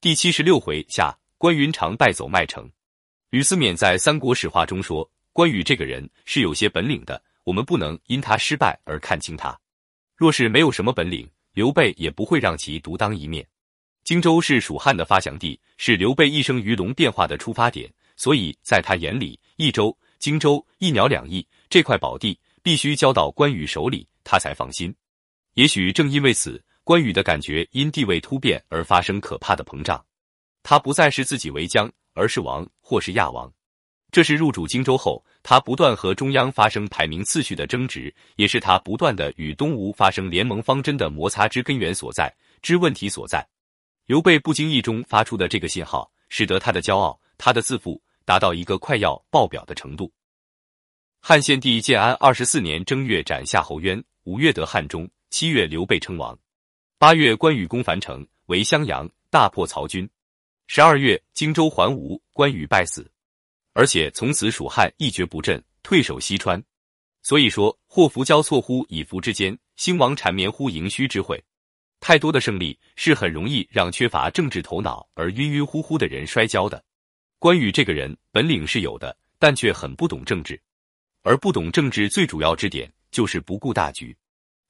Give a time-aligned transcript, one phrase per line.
[0.00, 2.70] 第七十六回下，关云长败走麦城。
[3.30, 9.58] 吕思勉在《三国史话》中说，关羽这个人是有些本领的，我们不能因他失败而看轻他。
[10.14, 13.44] 若是没有什么本领，刘备也不会让其独当一面。
[14.04, 24.94] 荆州是蜀汉的发祥地，是刘备一生鱼龙变化的出发点，所以在他眼里，益州、荆州一鸟两翼这块宝地必须交到关羽手里，他才放心。
[25.54, 30.02] 也许正因为此，关羽的感觉因地位突变而发生可怕的膨胀。
[30.62, 33.52] 他不再是自己为将，而是王或是亚王。
[34.10, 43.46] 这是入主荆州后，他不断和中央发生排名次序的争执，也是他不断的与东吴发生联盟方针的摩擦之根源所在，之问题所在。
[44.06, 50.10] 刘备不经意中发出的这个信号，使得他的骄傲、他的自负达到一个快要爆表的程度。
[51.20, 56.34] 汉献帝建安二十四年正月斩夏侯渊，五月得汉中，七月刘备称王，
[57.00, 60.10] 八月关羽攻樊城，围襄阳，大破曹军。
[60.66, 63.08] 十二月荆州还吴，关羽败死，
[63.72, 66.60] 而且从此蜀汉一蹶不振，退守西川。
[67.22, 71.40] 所以说，祸福交错乎以福之间，兴亡缠绵乎盈虚之会。
[72.00, 76.84] 太多的胜利是很容易让缺乏政治头脑而晕晕乎乎的人摔跤的。
[77.38, 80.60] 关羽这个人本领是有的，但却很不懂政治，
[81.22, 84.16] 而不懂政治最主要之点就是不顾大局。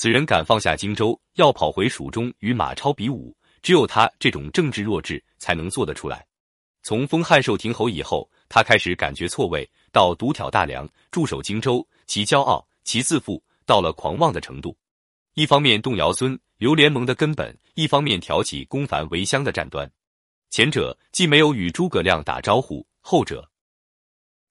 [0.00, 6.26] 此人敢放下荆州，要跑回蜀中与马超比武，只有他这种政治弱智才能做得出来。
[6.82, 14.74] 从封汉寿亭侯以后，他开始感觉错位，到独挑大梁，驻守荆州，其骄傲，其自负，到了狂妄的程度。
[15.34, 19.86] 一方面动摇孙刘联盟的根本，一方面挑起攻樊围乡的战端。
[20.48, 23.46] 前者既没有与诸葛亮打招呼，后者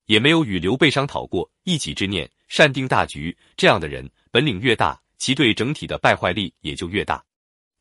[0.06, 3.36] 也没有与刘备商讨过一己之念，善定大局。
[3.58, 7.24] 这样的人本领越大，其对整体的败坏力也就越大。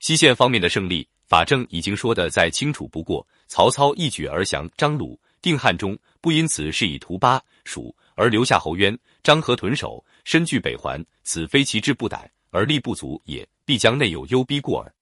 [0.01, 3.27] 西线方面的胜利，法正已经说的再清楚不过。
[3.47, 12.31] 曹操一举而降张鲁，定汉中，不因此是以图巴蜀，而留下侯渊、张合屯守，身据北环，此非其志不逮。
[12.51, 14.93] 而力不足也，必将内有忧逼故耳。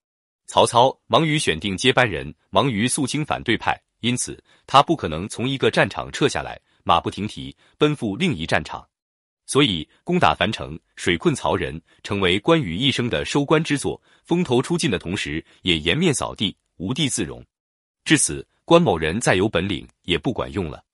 [0.47, 8.87] 曹操忙于选定接班人，忙于肃清反对派，因此他不可能从一个战场撤下来，马不停蹄奔赴另一战场。
[9.47, 14.01] 所以攻打樊城，水困曹仁，成为关羽一生的收官之作。
[14.25, 17.45] 风头出尽的同时，也颜面扫地，无地自容。
[18.05, 20.85] 至此，关某人再有本领也不管用了。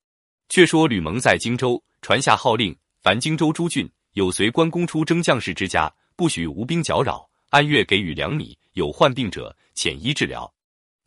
[0.49, 5.91] 却说吕蒙在荆州传下号令，凡荆州诸郡有随关公出征将士之家。
[6.15, 10.53] 不许无兵搅扰，按月给予粮米，有患病者遣医治疗。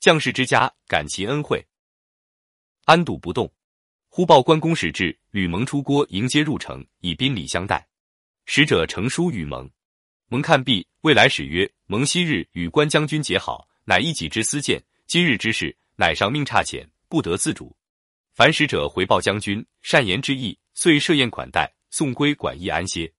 [0.00, 1.64] 将士之家感其恩惠，
[2.86, 3.48] 安堵不动。
[4.16, 7.86] 忽报关公使至，吕蒙出郭迎接入城，以宾礼相待。
[8.46, 9.68] 使者呈书与蒙，
[10.30, 14.82] 蒙看毕，未来使曰：“蒙昔日与关将军结好，乃一己之私见。
[15.06, 17.76] 今日之事，乃上命差遣，不得自主。
[18.32, 23.12] 凡使者回报将军善言之意，遂设宴款待，送归馆驿安歇。”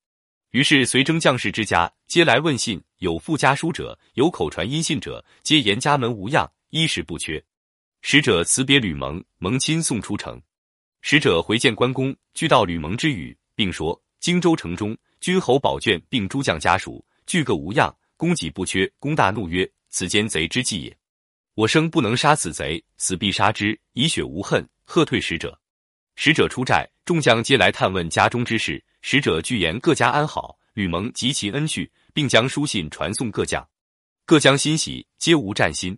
[0.50, 7.40] 于是随征将士之家皆来问信，有附家书者，有口传音信者，皆言家门无恙，衣食不缺。
[8.02, 10.42] 使者辞别吕蒙，蒙亲送出城。
[11.10, 18.92] 使者回见关公，据道吕蒙之语，并说荆州城中君侯宝卷并诸将家属俱各无恙，供给不缺。
[19.00, 20.98] 公大怒曰：“此奸贼之计也！
[21.54, 25.58] 我生不能杀此贼，死必杀之，以雪无恨。”喝退使者。
[26.18, 28.84] 使者出寨，众将皆来探问家中之事。
[29.02, 33.66] 使者具言各家安好，吕蒙及其恩恤，并将书信传送各将，
[34.26, 35.98] 各将欣喜，皆无战心。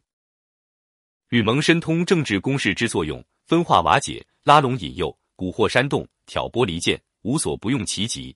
[1.30, 8.36] 吕蒙深通政治攻势之作用，分化瓦解，拉拢引诱，蛊惑煽动，挑拨离间，无所不用其极。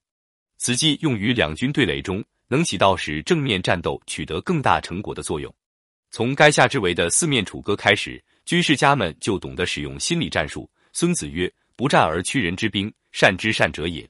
[0.57, 5.53] 此计用于两军对垒中，能起到使正面战斗取得更大成果的作用。
[6.09, 10.67] 从垓下之围的四面楚歌开始，军事家们就懂得使用心理战术。
[10.93, 11.47] 孙子曰
[11.77, 14.09] ：“不战而屈人之兵，善之善者也。”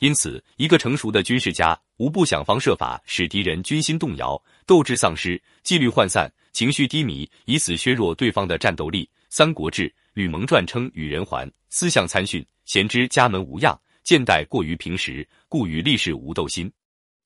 [0.00, 9.04] 因此，一个成熟的军事家无不想方设法使敌人军心动摇、斗志丧失、纪律涣散、情绪低迷，以此削弱对方的战斗力。
[9.36, 16.72] 《三国志·吕蒙传》称：“与人还，思相参训，贤知家门无恙，见待过于平时，故与历史无斗心。”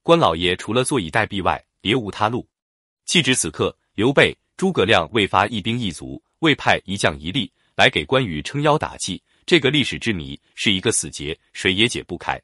[0.02, 2.48] 关老爷除了坐以待毙外，别无他路。
[3.04, 12.40] 弃指此刻，刘备、诸葛亮未发一兵一卒，未派一将一力来给关羽撑腰打气，这个历史之谜是一个死结，谁也解不开。